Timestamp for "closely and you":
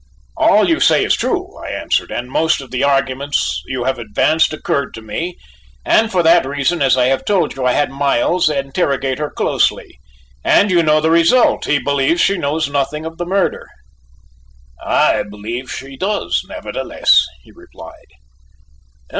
9.29-10.81